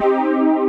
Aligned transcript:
Música 0.00 0.63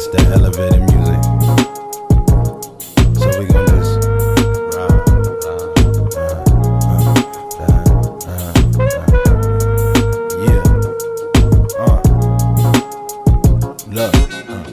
This 0.00 0.08
the 0.08 0.22
elevated 0.32 0.80
music. 0.80 1.20
So 3.20 3.28
we 3.38 3.44
gon' 3.44 3.66
just 3.66 4.00
ride. 4.72 5.04
Yeah. 10.40 10.64
Uh. 11.76 12.00
Look. 13.90 14.14
uh. 14.48 14.64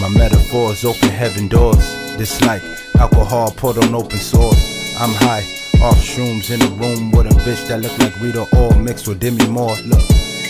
My 0.00 0.08
metaphors 0.08 0.84
open 0.84 1.08
heaven 1.10 1.46
doors. 1.46 1.76
This 2.16 2.40
like 2.42 2.64
alcohol 2.98 3.52
poured 3.52 3.78
on 3.78 3.94
open 3.94 4.18
source. 4.18 4.96
I'm 4.98 5.14
high, 5.14 5.44
off 5.80 5.98
shrooms 5.98 6.50
in 6.50 6.60
a 6.62 6.68
room 6.82 7.12
with 7.12 7.26
a 7.26 7.34
bitch 7.44 7.68
that 7.68 7.80
look 7.80 7.96
like 8.00 8.20
Rita 8.20 8.44
Ora 8.56 8.76
mixed 8.76 9.06
with 9.06 9.20
Demi 9.20 9.46
Moore. 9.46 9.76
Look, 9.86 10.02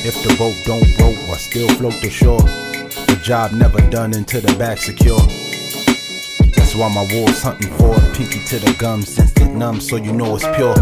if 0.02 0.14
the 0.22 0.34
boat 0.38 0.56
don't 0.64 0.98
roll, 0.98 1.34
I 1.34 1.36
still 1.36 1.68
float 1.76 2.00
to 2.00 2.08
shore. 2.08 2.69
Job 3.22 3.52
never 3.52 3.80
done 3.90 4.14
until 4.14 4.40
the 4.40 4.56
back 4.58 4.78
secure. 4.78 5.20
That's 6.56 6.74
why 6.74 6.88
my 6.88 7.06
wolves 7.12 7.42
hunting 7.42 7.70
for 7.74 7.94
it. 7.94 8.16
Pinky 8.16 8.42
to 8.46 8.58
the 8.58 8.74
gums, 8.78 9.18
instant 9.18 9.54
numb, 9.54 9.80
so 9.80 9.96
you 9.96 10.12
know 10.12 10.36
it's 10.36 10.44
pure. 10.56 10.74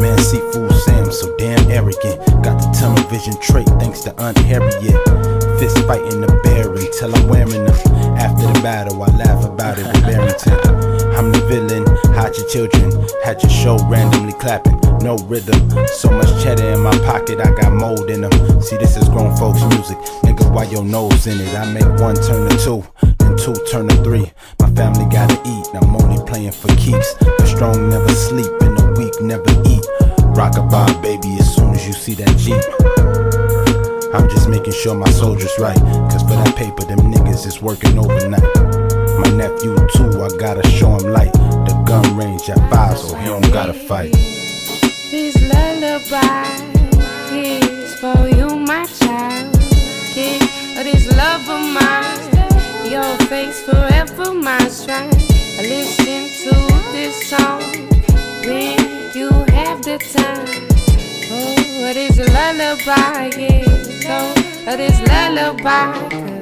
Man, 0.00 0.18
seafood 0.18 0.72
Sam, 0.72 1.12
so 1.12 1.36
damn 1.36 1.70
arrogant. 1.70 2.18
Got 2.42 2.58
the 2.58 2.76
tunnel 2.78 3.04
vision 3.08 3.38
trait 3.40 3.68
thanks 3.78 4.00
to 4.00 4.18
Aunt 4.20 4.38
Harriet. 4.38 4.72
Fist 5.60 5.78
fighting 5.86 6.22
the 6.22 6.40
bear 6.42 6.72
until 6.72 7.14
I'm 7.14 7.28
wearing 7.28 7.66
them. 7.66 7.76
After 8.16 8.46
the 8.46 8.60
battle, 8.62 9.02
I 9.02 9.06
laugh 9.16 9.44
about 9.44 9.78
it 9.78 9.86
with 9.86 10.02
Barrington. 10.02 10.91
I'm 11.16 11.30
the 11.30 11.40
villain, 11.46 11.84
hide 12.16 12.36
your 12.36 12.48
children. 12.48 12.90
Had 13.24 13.42
your 13.42 13.50
show 13.50 13.76
randomly 13.88 14.32
clapping, 14.34 14.78
no 15.00 15.16
rhythm. 15.28 15.58
So 15.86 16.10
much 16.10 16.28
cheddar 16.42 16.72
in 16.72 16.80
my 16.80 16.96
pocket, 17.04 17.40
I 17.40 17.52
got 17.54 17.72
mold 17.72 18.10
in 18.10 18.22
them. 18.22 18.32
See, 18.62 18.76
this 18.76 18.96
is 18.96 19.08
grown 19.08 19.36
folks' 19.36 19.62
music. 19.74 19.98
Nigga, 20.24 20.50
why 20.52 20.64
your 20.64 20.84
nose 20.84 21.26
in 21.26 21.40
it? 21.40 21.54
I 21.54 21.70
make 21.72 21.88
one 22.00 22.16
turn 22.16 22.48
to 22.48 22.56
two, 22.58 22.84
then 23.18 23.36
two 23.36 23.54
turn 23.70 23.88
to 23.88 23.96
three. 24.02 24.32
My 24.60 24.70
family 24.74 25.04
gotta 25.12 25.38
eat, 25.44 25.66
I'm 25.74 25.94
only 25.96 26.22
playing 26.24 26.52
for 26.52 26.68
keeps. 26.76 27.14
The 27.14 27.46
strong 27.46 27.90
never 27.90 28.08
sleep, 28.10 28.50
and 28.62 28.76
the 28.76 28.94
weak 28.98 29.14
never 29.20 29.50
eat. 29.68 29.84
Rock 30.34 30.56
a 30.56 30.60
Rockabye, 30.60 31.02
baby, 31.02 31.36
as 31.38 31.54
soon 31.54 31.74
as 31.74 31.86
you 31.86 31.92
see 31.92 32.14
that 32.14 32.36
Jeep. 32.38 32.62
I'm 34.14 34.28
just 34.28 34.48
making 34.48 34.72
sure 34.72 34.94
my 34.94 35.10
soldiers 35.10 35.52
right. 35.58 35.78
Cause 36.10 36.22
for 36.22 36.36
that 36.36 36.54
paper, 36.56 36.84
them 36.84 36.98
niggas 37.12 37.46
is 37.46 37.60
working 37.62 37.98
overnight. 37.98 38.81
My 39.22 39.30
nephew, 39.30 39.76
too, 39.94 40.20
I 40.20 40.36
gotta 40.36 40.68
show 40.68 40.96
him 40.96 41.12
light. 41.12 41.32
The 41.32 41.80
gun 41.86 42.16
range 42.16 42.50
at 42.50 42.58
five, 42.68 42.98
so 42.98 43.14
he 43.14 43.26
don't 43.26 43.52
gotta 43.52 43.72
fight. 43.72 44.10
This 45.12 45.40
lullaby 45.40 46.48
is 47.30 47.94
for 48.00 48.26
you, 48.26 48.48
my 48.56 48.84
child. 48.84 49.54
Yeah, 50.16 50.42
oh, 50.76 50.82
this 50.82 51.06
love 51.16 51.48
of 51.48 51.62
mine, 51.78 52.90
your 52.90 53.16
face 53.28 53.62
forever 53.62 54.34
my 54.34 54.58
shrine. 54.66 55.14
I 55.56 55.62
listen 55.70 56.26
to 56.42 56.54
this 56.90 57.14
song 57.30 57.62
when 58.44 58.76
you 59.14 59.30
have 59.54 59.82
the 59.82 59.98
time. 60.16 60.48
Oh, 61.30 61.90
it 61.90 61.96
is 61.96 62.18
a 62.18 62.24
lullaby, 62.24 63.30
yeah. 63.38 63.62
So, 64.02 64.16
it 64.68 64.80
is 64.80 65.00
lullaby. 65.08 66.41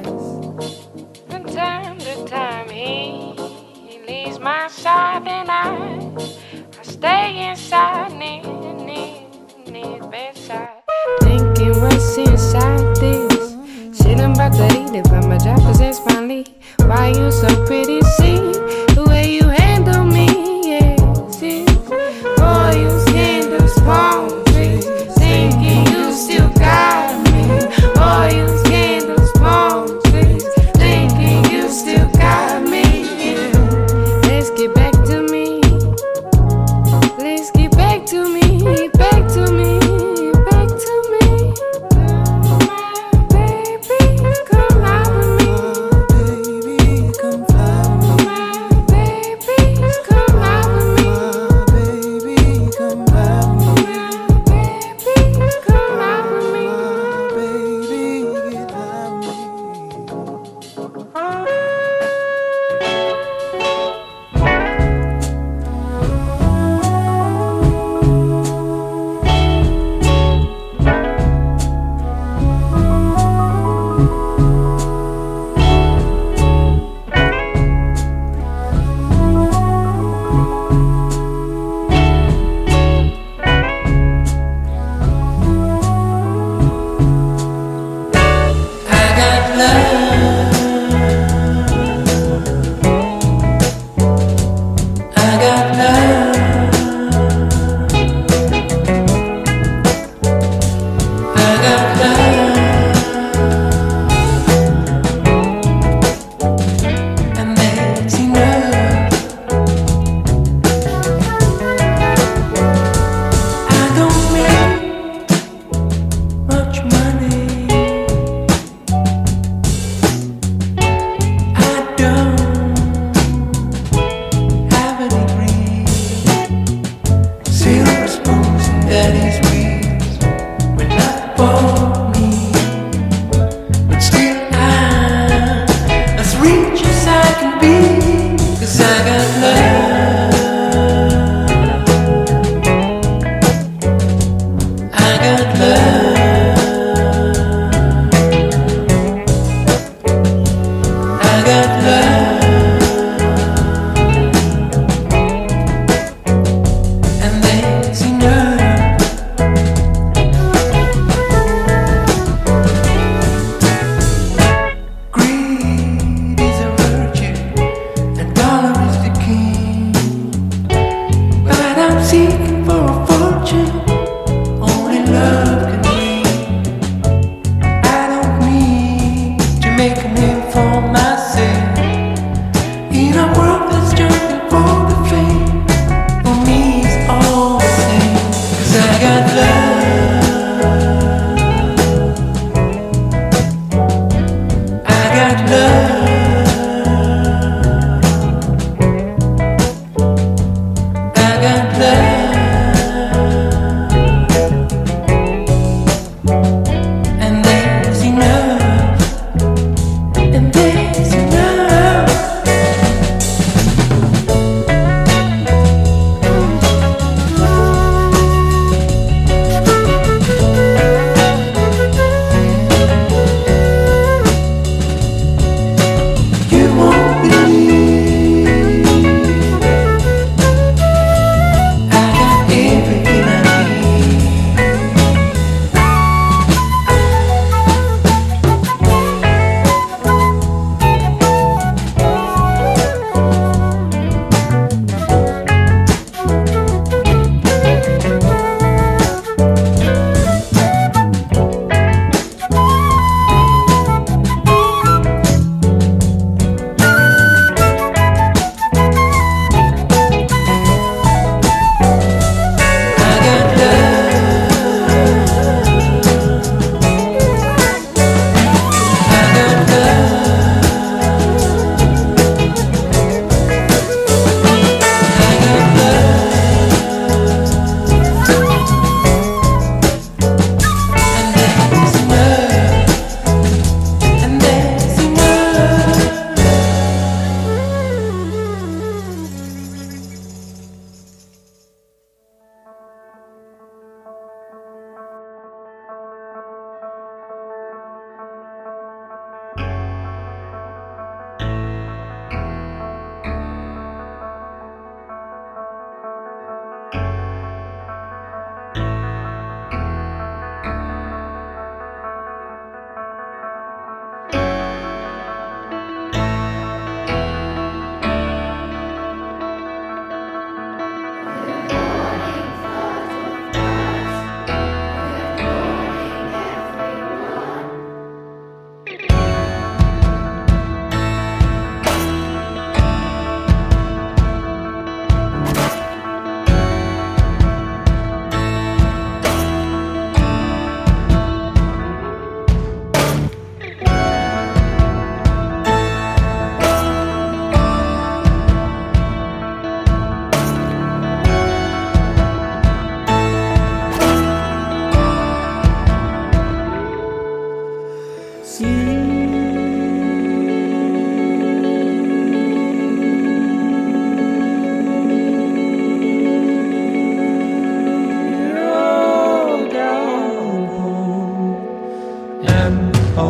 My 4.41 4.67
side, 4.69 5.27
and 5.27 5.49
I, 5.51 6.81
stay 6.81 7.49
inside, 7.49 8.11
need, 8.13 8.43
near, 8.85 9.27
near 9.67 10.03
bedside. 10.09 10.81
Thinking 11.21 11.79
what's 11.79 12.17
inside 12.17 12.95
this. 12.95 13.55
Chilling 14.01 14.33
about 14.33 14.53
to 14.53 14.65
eat 14.65 14.95
it, 14.95 15.03
but 15.03 15.27
my 15.27 15.37
job 15.37 15.59
is 15.79 15.99
finally. 15.99 16.45
Why 16.79 17.09
you 17.09 17.31
so 17.31 17.65
pretty? 17.67 18.01
See 18.01 18.37
the 18.95 19.05
way 19.07 19.31
you 19.35 19.47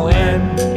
end. 0.08 0.71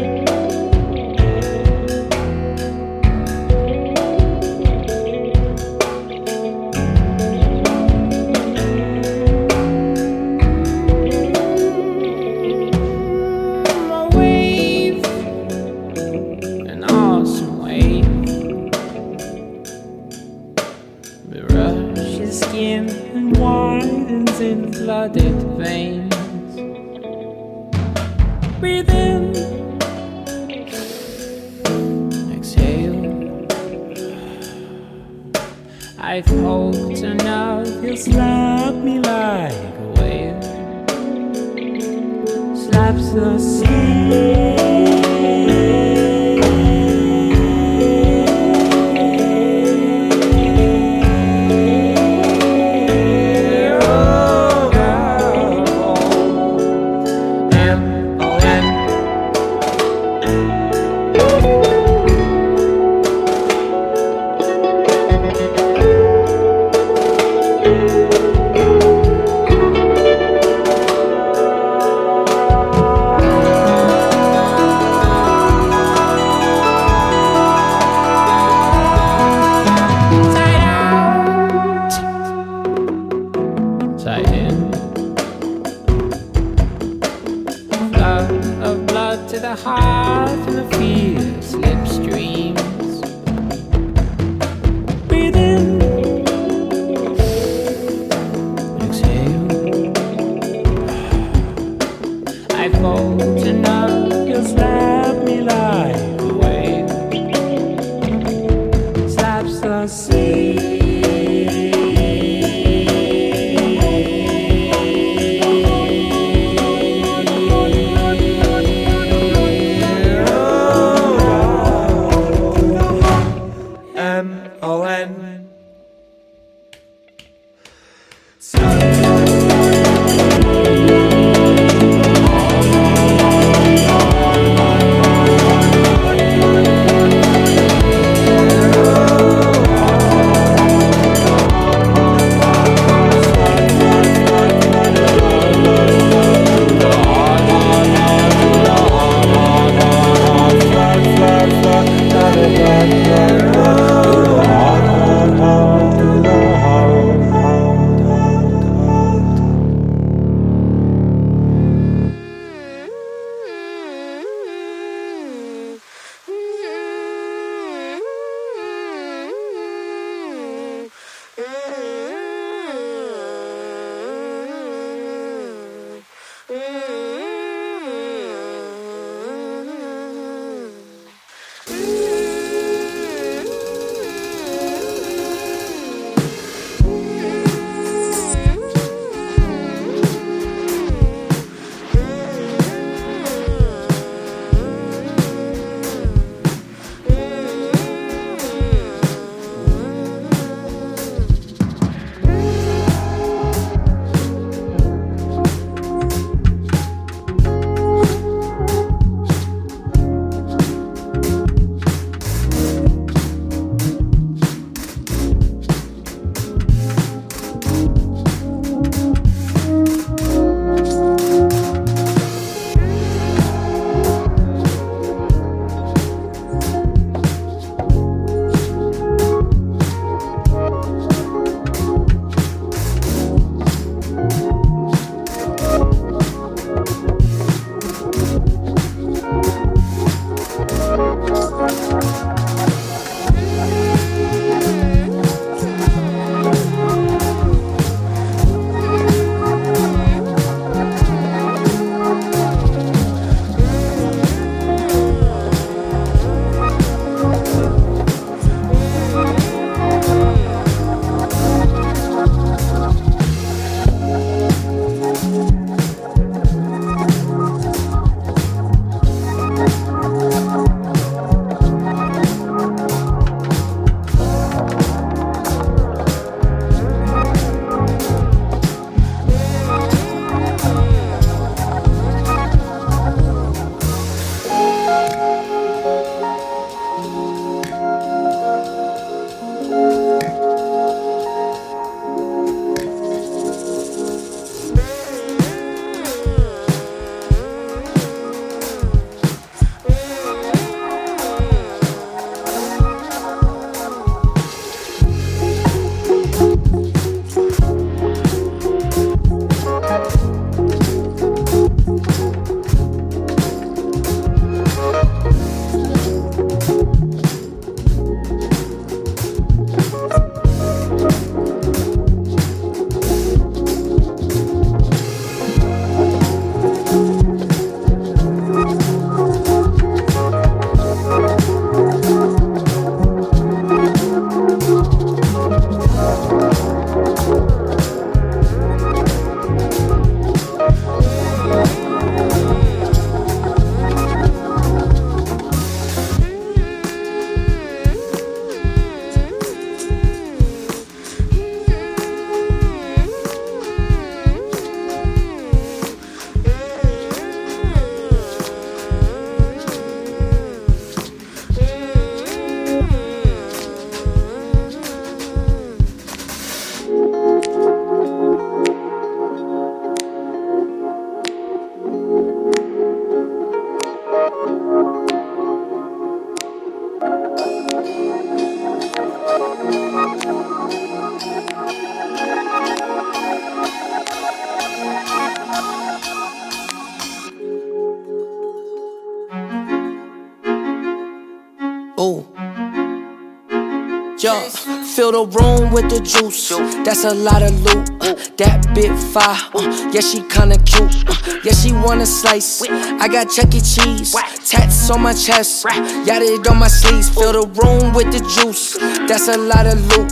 Fill 395.05 395.27
the 395.27 395.37
room 395.37 395.71
with 395.71 395.87
the 395.91 395.99
juice. 395.99 396.49
That's 396.83 397.03
a 397.03 397.13
lot 397.13 397.43
of 397.43 397.51
loot. 397.61 397.91
Uh, 398.01 398.15
that 398.37 398.73
bit 398.73 398.89
fire. 399.13 399.37
Uh, 399.53 399.91
yeah, 399.93 400.01
she 400.01 400.23
kinda 400.33 400.57
cute. 400.65 401.07
Uh, 401.07 401.41
yeah, 401.43 401.53
she 401.53 401.73
wanna 401.73 402.07
slice. 402.07 402.63
I 402.63 403.07
got 403.07 403.29
Chuck 403.29 403.53
E. 403.53 403.61
Cheese. 403.61 404.15
Tats 404.49 404.89
on 404.89 405.03
my 405.03 405.13
chest. 405.13 405.63
Got 406.07 406.23
on 406.49 406.57
my 406.57 406.67
sleeves. 406.67 407.09
Fill 407.09 407.33
the 407.33 407.45
room 407.61 407.93
with 407.93 408.11
the 408.11 408.21
juice. 408.33 408.79
That's 409.07 409.27
a 409.27 409.37
lot 409.37 409.67
of 409.67 409.77
loot. 409.93 410.09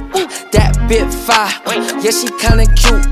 That 0.52 0.73
bit 0.88 1.14
fire. 1.14 1.52
Yeah, 2.02 2.12
she 2.12 2.28
kinda 2.40 2.66
cute. 2.76 3.06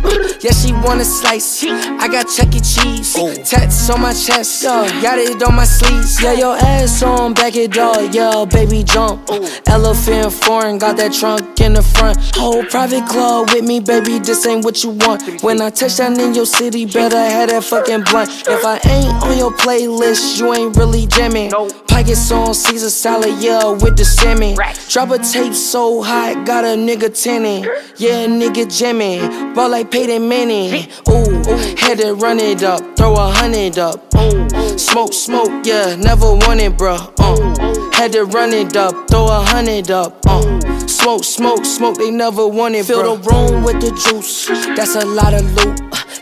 Yeah, 0.44 0.52
she 0.52 0.74
wanna 0.74 1.06
slice. 1.06 1.64
I 1.64 2.08
got 2.08 2.28
Chuck 2.28 2.54
E. 2.56 2.60
Cheese. 2.60 3.16
Oh. 3.18 3.34
Tats 3.34 3.90
on 3.90 4.02
my 4.02 4.14
chest. 4.14 4.64
Got 4.64 5.20
it 5.20 5.42
on 5.44 5.56
my 5.56 5.66
sleeves. 5.66 6.22
Yeah, 6.22 6.34
your 6.34 6.56
ass 6.58 7.04
on 7.04 7.34
back 7.34 7.56
it 7.56 7.78
up. 7.78 8.14
Yeah, 8.14 8.46
baby 8.46 8.84
jump. 8.84 9.24
Oh. 9.30 9.48
Elephant 9.68 10.34
foreign. 10.34 10.78
Got 10.78 10.98
that 10.98 11.14
trunk 11.14 11.60
in 11.62 11.74
the 11.74 11.82
front. 11.82 12.18
Whole 12.36 12.64
private 12.64 13.08
club 13.08 13.50
with 13.52 13.64
me, 13.64 13.80
baby, 13.80 14.20
this 14.20 14.46
ain't 14.46 14.64
what 14.66 14.84
you 14.84 14.92
want. 14.92 15.44
When 15.44 15.62
I 15.62 15.70
touch 15.70 15.98
down 15.98 16.20
in 16.20 16.34
your 16.34 16.46
city, 16.46 16.86
better 16.86 17.18
have 17.18 17.50
that 17.50 17.64
fucking 17.64 18.04
blunt. 18.04 18.30
If 18.48 18.66
I 18.66 18.80
ain't 18.86 19.24
on 19.24 19.38
your 19.38 19.52
playlist, 19.52 20.40
you 20.40 20.54
ain't 20.54 20.76
really 20.76 21.08
jamming. 21.08 21.52
Pockets 21.88 22.32
on 22.32 22.54
Caesar 22.54 22.90
salad, 22.90 23.38
yeah, 23.40 23.70
with 23.70 23.98
the 23.98 24.06
salmon. 24.06 24.56
Drop 24.90 25.12
a 25.12 25.20
tape 25.20 25.54
so 25.54 26.02
hot, 26.02 26.46
got 26.46 26.64
a 26.64 26.70
nigga 26.70 27.10
tinning. 27.14 27.61
Yeah, 27.98 28.26
nigga 28.28 28.66
jamming. 28.76 29.54
Ball 29.54 29.70
like 29.70 29.92
Peyton 29.92 30.28
Manning. 30.28 30.88
Ooh, 31.10 31.44
had 31.78 32.00
to 32.00 32.14
run 32.16 32.40
it 32.40 32.64
up, 32.64 32.82
throw 32.98 33.14
a 33.14 33.32
hundred 33.32 33.78
up. 33.78 34.14
Ooh, 34.16 34.78
Smoke, 34.78 35.14
smoke, 35.14 35.66
yeah, 35.66 35.96
never 35.96 36.34
wanted, 36.34 36.78
bruh. 36.78 37.14
Uh, 37.20 37.92
had 37.92 38.14
to 38.14 38.26
run 38.26 38.52
it 38.54 38.76
up, 38.76 38.94
throw 39.10 39.26
a 39.28 39.42
hundred 39.42 39.92
up. 39.92 40.20
Uh, 40.28 40.60
smoke, 40.88 41.24
smoke, 41.24 41.66
smoke, 41.66 41.98
they 41.98 42.12
never 42.12 42.48
wanted, 42.48 42.86
Fill 42.86 43.16
the 43.16 43.30
room 43.30 43.64
with 43.64 43.80
the 43.82 43.92
juice, 43.92 44.48
that's 44.76 44.96
a 44.96 45.06
lot 45.06 45.34
of 45.34 45.44
loot. 45.56 45.80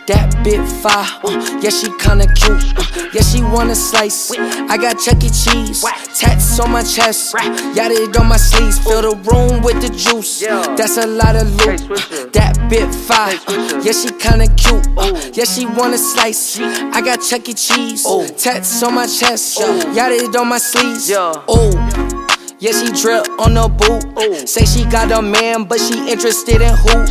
That 0.08 0.44
bit 0.44 0.66
fire, 0.82 1.06
uh, 1.24 1.60
yeah, 1.62 1.70
she 1.70 1.88
kinda 2.00 2.26
cute. 2.34 2.64
Uh, 2.78 3.10
yeah, 3.14 3.22
she 3.22 3.44
wanna 3.44 3.76
slice. 3.76 4.32
I 4.32 4.76
got 4.78 4.98
Chuck 5.00 5.24
E. 5.24 5.30
Cheese, 5.30 5.84
tats 6.20 6.60
on 6.60 6.72
my 6.72 6.82
chest. 6.84 7.34
Got 7.34 7.92
it 7.92 8.18
on 8.18 8.28
my 8.28 8.38
sleeves, 8.38 8.80
fill 8.80 9.02
the 9.04 9.16
room 9.30 9.62
with 9.62 9.82
the 9.82 9.90
juice. 9.90 10.42
That's 10.42 10.98
a 10.98 11.06
lot 11.06 11.29
of 11.36 11.50
loot. 11.66 12.34
That 12.34 12.58
bit 12.70 12.94
fire. 12.94 13.38
Yeah, 13.82 13.94
she 13.94 14.10
kinda 14.12 14.48
cute. 14.56 14.88
Uh, 14.98 15.14
yeah, 15.34 15.46
she 15.46 15.66
wanna 15.66 15.98
slice. 15.98 16.60
I 16.60 17.02
got 17.02 17.22
Chuck 17.22 17.48
E. 17.50 17.54
Cheese. 17.54 18.06
Tats 18.38 18.84
on 18.84 18.96
my 18.96 19.06
chest. 19.06 19.60
It 19.60 20.36
on 20.36 20.48
my 20.48 20.58
sleeves. 20.58 21.12
Oh. 21.14 22.19
Yeah, 22.62 22.72
she 22.74 22.92
drip 22.92 23.26
on 23.40 23.54
the 23.54 23.70
boot. 23.70 24.50
Say 24.50 24.66
she 24.66 24.84
got 24.84 25.12
a 25.12 25.22
man, 25.22 25.64
but 25.64 25.80
she 25.80 26.12
interested 26.12 26.62
in 26.62 26.76
who? 26.76 27.06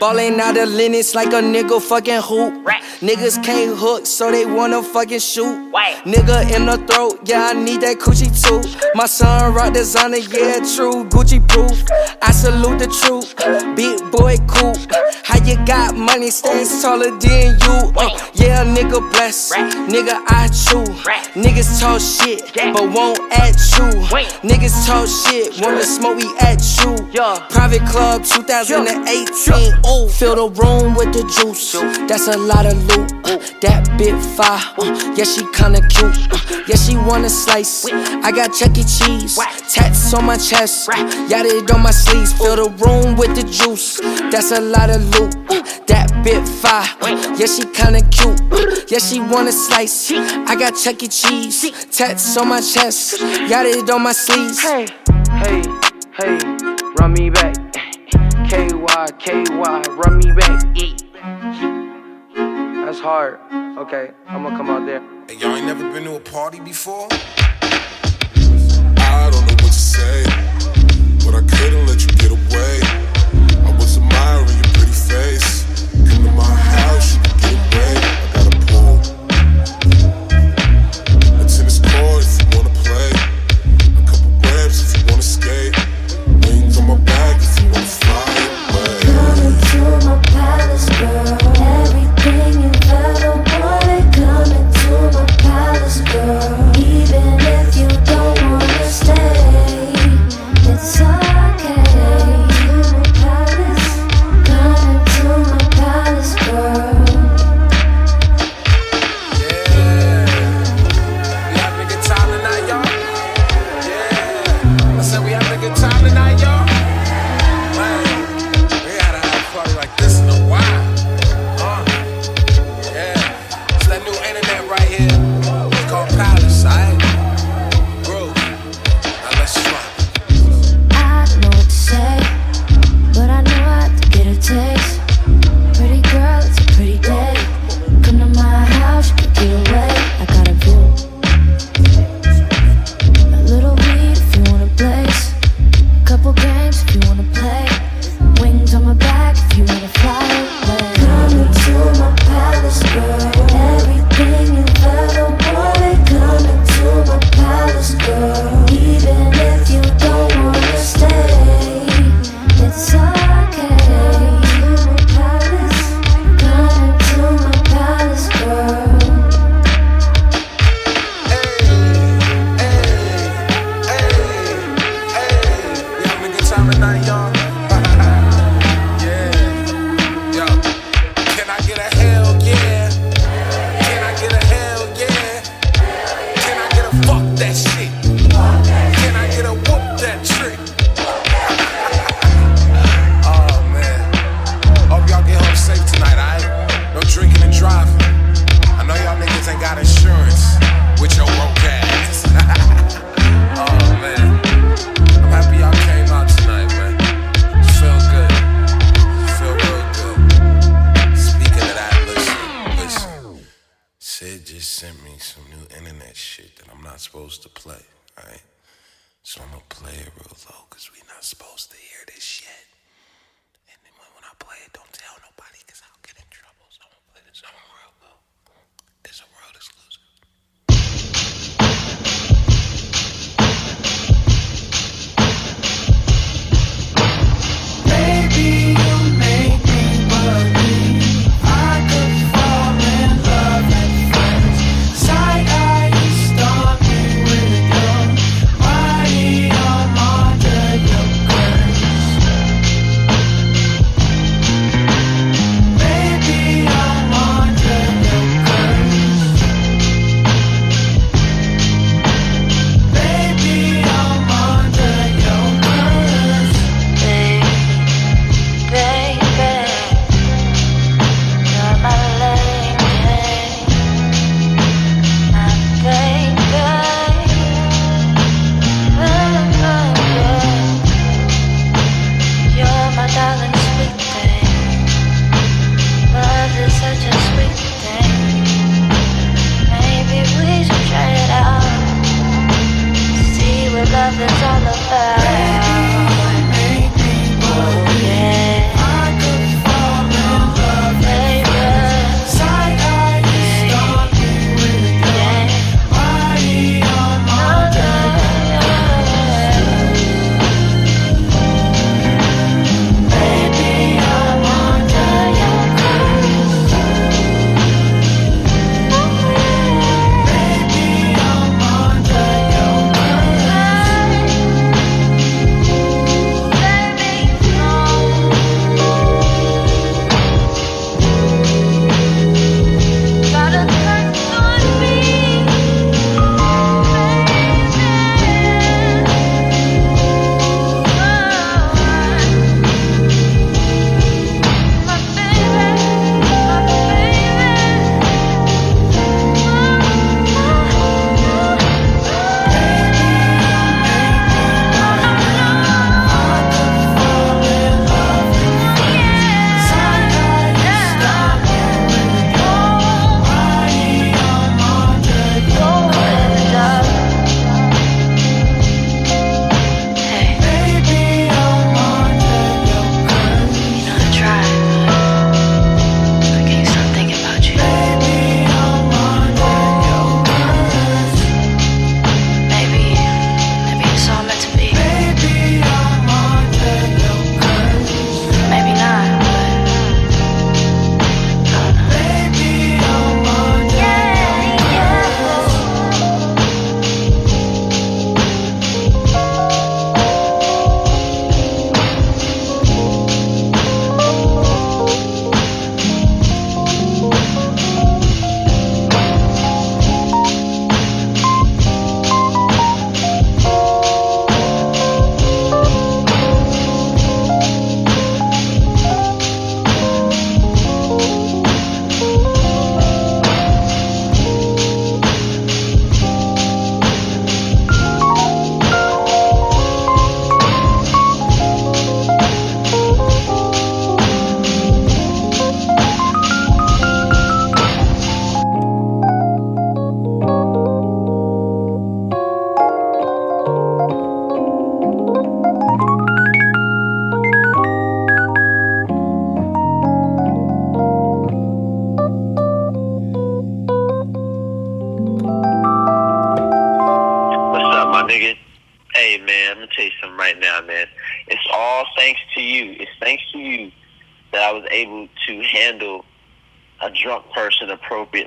Ballin' 0.00 0.40
out 0.40 0.56
of 0.56 0.70
Linux 0.70 1.14
like 1.14 1.28
a 1.28 1.40
nigga 1.40 1.80
fucking 1.80 2.20
hoop. 2.22 2.66
Niggas 3.00 3.44
can't 3.44 3.78
hook, 3.78 4.06
so 4.06 4.32
they 4.32 4.44
wanna 4.44 4.82
fucking 4.82 5.20
shoot. 5.20 5.72
Nigga 6.04 6.52
in 6.52 6.66
the 6.66 6.78
throat, 6.90 7.20
yeah, 7.24 7.50
I 7.50 7.52
need 7.52 7.82
that 7.82 7.98
coochie 7.98 8.34
too. 8.34 8.58
My 8.96 9.06
son 9.06 9.54
rock 9.54 9.72
designer, 9.74 10.16
yeah, 10.16 10.58
true, 10.74 11.04
Gucci 11.06 11.46
proof. 11.46 11.84
I 12.20 12.32
salute 12.32 12.80
the 12.80 12.88
truth, 12.88 13.36
big 13.76 13.98
boy 14.10 14.36
cool. 14.48 14.74
How 15.22 15.38
you 15.44 15.64
got 15.64 15.94
money, 15.94 16.30
stands 16.30 16.82
taller 16.82 17.10
than 17.18 17.54
you? 17.54 17.92
Uh, 17.96 18.18
yeah, 18.34 18.64
nigga 18.64 18.98
bless, 19.12 19.52
nigga 19.54 20.24
I 20.26 20.48
chew. 20.48 20.82
Niggas 21.38 21.78
talk 21.80 22.00
shit, 22.00 22.52
but 22.74 22.90
won't 22.90 23.20
at 23.32 23.54
you. 23.78 23.86
Niggas 24.42 24.87
talk 24.88 25.06
shit, 25.06 25.60
wanna 25.60 25.84
smoke, 25.84 26.16
we 26.16 26.28
at 26.38 26.60
you. 26.80 26.96
Yeah. 27.12 27.46
Private 27.50 27.84
club 27.86 28.24
2018. 28.24 29.74
Oh, 29.84 30.08
fill 30.08 30.36
the 30.36 30.48
room 30.60 30.94
with 30.94 31.12
the 31.12 31.24
juice. 31.36 31.72
That's 32.08 32.28
a 32.28 32.38
lot 32.38 32.64
of 32.64 32.76
loot. 32.88 33.12
Uh, 33.24 33.36
that 33.60 33.84
bit 33.98 34.16
fire. 34.36 34.60
Uh, 34.78 35.14
yeah, 35.16 35.24
she 35.24 35.44
kinda 35.52 35.80
cute. 35.88 36.16
Uh, 36.32 36.38
yeah, 36.66 36.76
she 36.76 36.96
wanna 36.96 37.28
slice. 37.28 37.86
I 38.26 38.32
got 38.32 38.54
Chuck 38.54 38.78
E. 38.78 38.84
Cheese. 38.84 39.38
Tats 39.72 40.14
on 40.14 40.24
my 40.24 40.36
chest. 40.36 40.88
It 40.90 41.70
on 41.70 41.82
my 41.82 41.90
sleeves. 41.90 42.32
Fill 42.32 42.56
the 42.56 42.70
room 42.84 43.16
with 43.16 43.34
the 43.36 43.44
juice. 43.44 44.00
That's 44.32 44.52
a 44.52 44.60
lot 44.60 44.90
of 44.90 45.02
loot. 45.14 45.34
That 45.86 46.08
bit 46.24 46.46
fire. 46.48 46.88
Yeah, 47.36 47.46
she 47.46 47.64
kinda 47.80 48.02
cute. 48.10 48.40
Yeah, 48.90 48.98
she 48.98 49.20
wanna 49.20 49.52
slice. 49.52 50.10
I 50.12 50.54
got 50.56 50.76
Chuck 50.76 51.02
E. 51.02 51.08
Cheese. 51.08 51.70
Tats 51.90 52.36
on 52.36 52.48
my 52.48 52.60
chest. 52.60 53.20
Got 53.48 53.66
it 53.66 53.90
on 53.90 54.02
my 54.02 54.12
sleeves. 54.12 54.58
Hey, 54.78 54.86
hey, 55.32 55.62
hey, 56.14 56.38
run 57.00 57.12
me 57.12 57.30
back. 57.30 57.52
KY, 58.48 59.06
KY, 59.18 59.82
run 59.96 60.18
me 60.18 60.30
back. 60.30 60.62
That's 62.84 63.00
hard. 63.00 63.40
Okay, 63.76 64.12
I'm 64.28 64.44
gonna 64.44 64.56
come 64.56 64.70
out 64.70 64.86
there. 64.86 65.02
Hey, 65.26 65.34
y'all 65.34 65.56
ain't 65.56 65.66
never 65.66 65.82
been 65.92 66.04
to 66.04 66.14
a 66.14 66.20
party 66.20 66.60
before? 66.60 67.08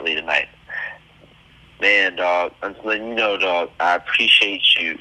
Tonight. 0.05 0.47
Man, 1.79 2.15
dog, 2.15 2.53
I'm 2.61 2.73
just 2.73 2.85
letting 2.85 3.09
you 3.09 3.15
know, 3.15 3.37
dog, 3.37 3.69
I 3.79 3.95
appreciate 3.95 4.61
you 4.79 4.97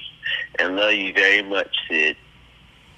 and 0.59 0.77
love 0.77 0.93
you 0.93 1.13
very 1.13 1.43
much, 1.43 1.75
Sid. 1.89 2.17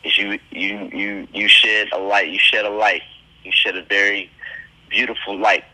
You, 0.04 0.38
you, 0.50 0.90
you, 0.92 1.28
you 1.32 1.48
shed 1.48 1.88
a 1.92 1.98
light. 1.98 2.28
You 2.28 2.38
shed 2.38 2.64
a 2.64 2.70
light. 2.70 3.02
You 3.44 3.52
shed 3.52 3.76
a 3.76 3.82
very 3.82 4.30
beautiful 4.88 5.38
light. 5.38 5.64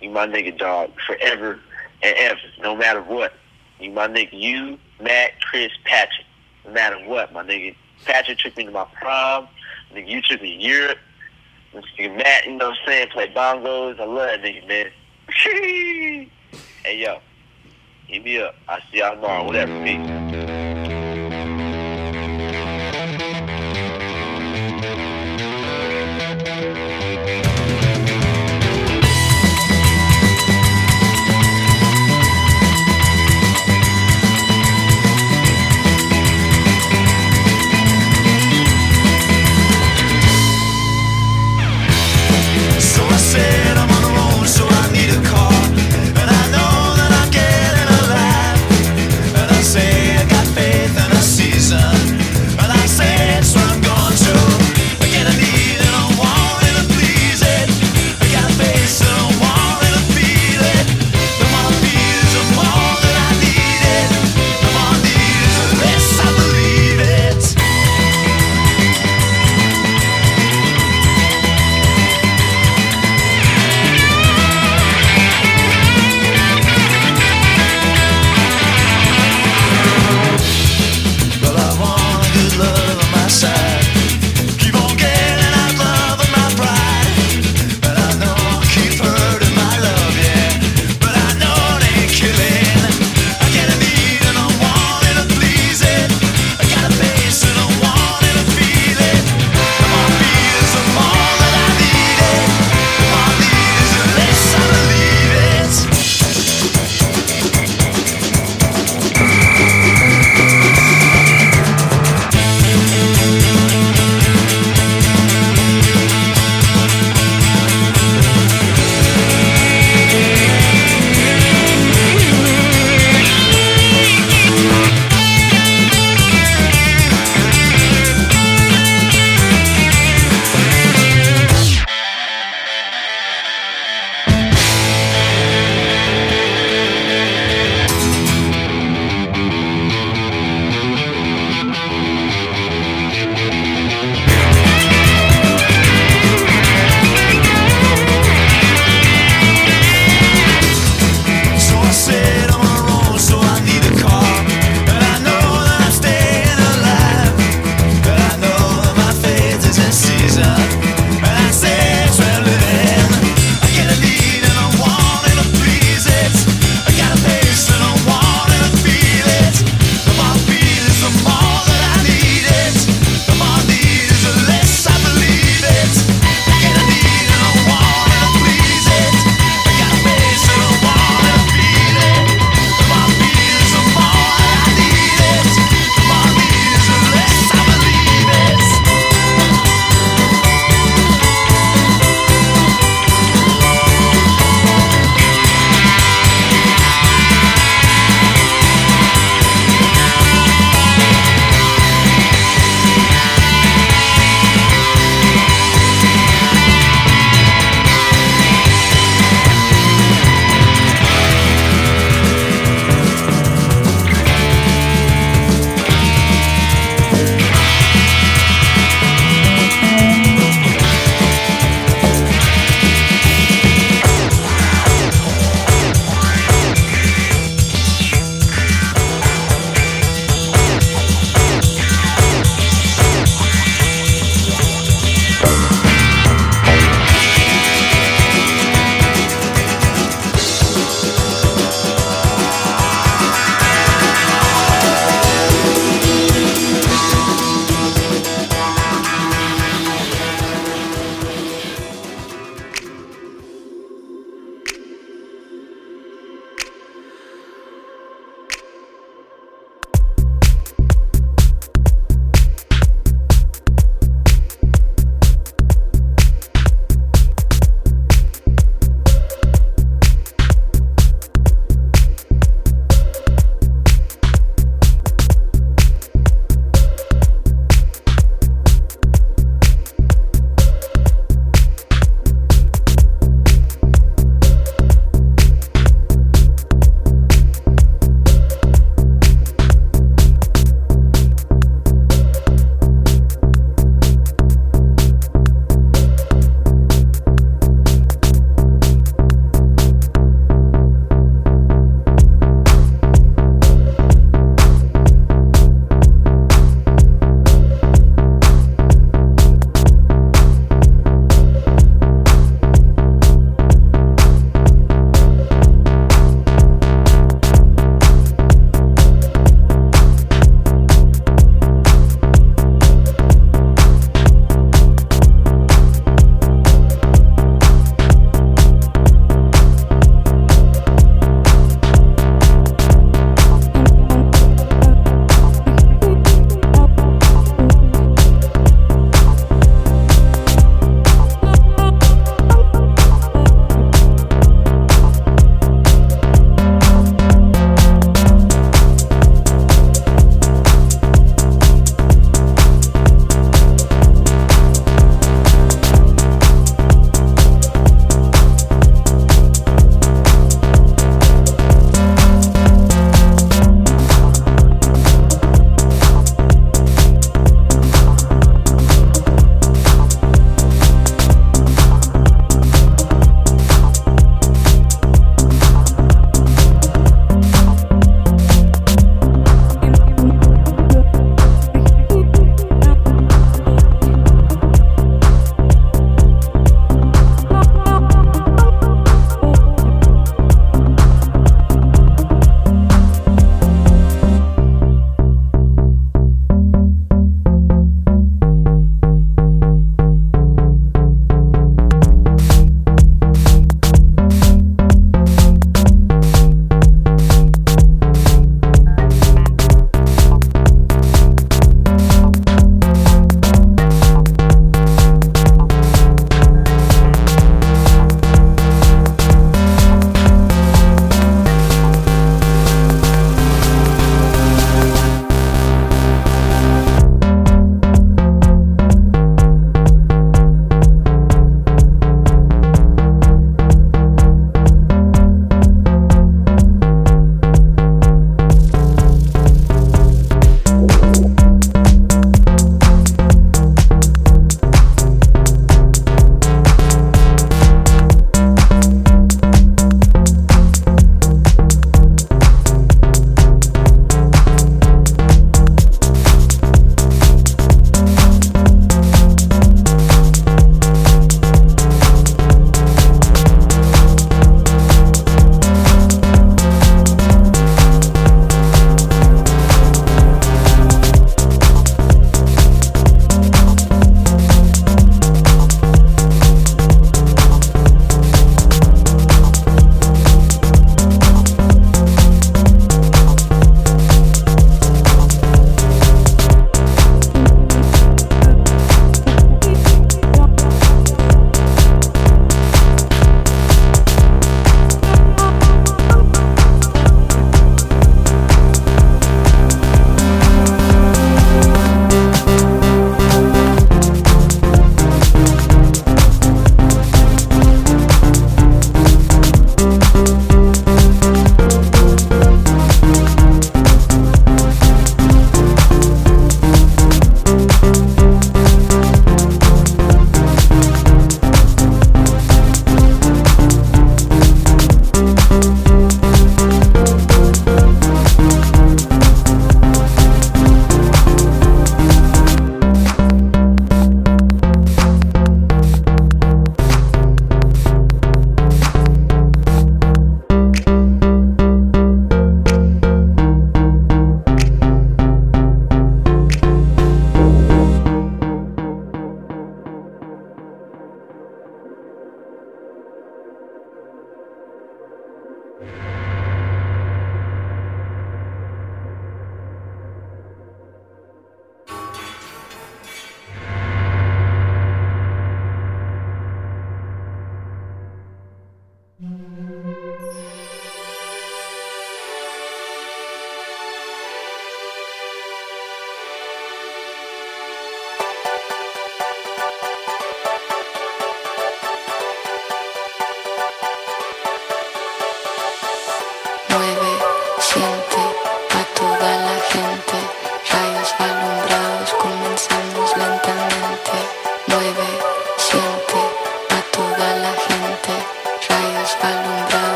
You 0.00 0.10
my 0.10 0.26
nigga, 0.26 0.56
dog, 0.56 0.92
forever 1.06 1.58
and 2.02 2.16
ever, 2.16 2.40
no 2.60 2.76
matter 2.76 3.02
what. 3.02 3.32
You 3.80 3.90
my 3.90 4.08
nigga, 4.08 4.32
you, 4.32 4.78
Matt, 5.00 5.40
Chris, 5.40 5.70
Patrick, 5.84 6.26
no 6.64 6.72
matter 6.72 6.98
what, 7.06 7.32
my 7.32 7.42
nigga. 7.42 7.74
Patrick 8.04 8.38
took 8.38 8.56
me 8.56 8.64
to 8.64 8.70
my 8.70 8.86
prom. 9.00 9.48
Nigga, 9.92 10.08
you 10.08 10.22
took 10.22 10.42
me 10.42 10.56
to 10.56 10.62
Europe. 10.62 10.98
This 11.78 11.84
nigga 11.96 12.16
Matt, 12.16 12.44
you 12.44 12.56
know 12.56 12.70
what 12.70 12.78
I'm 12.80 12.86
saying, 12.86 13.08
play 13.12 13.28
bongos. 13.28 14.00
I 14.00 14.04
love 14.04 14.16
that 14.16 14.42
nigga, 14.42 14.66
man. 14.66 14.86
hey, 16.84 16.96
yo, 16.96 17.20
hit 18.08 18.24
me 18.24 18.40
up. 18.40 18.56
I'll 18.66 18.80
see 18.90 18.98
y'all 18.98 19.14
tomorrow, 19.14 19.44
whatever. 19.44 19.72
Peace. 19.84 20.27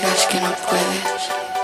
digas 0.00 0.26
que 0.26 0.40
no 0.40 0.54
puedes. 0.68 1.57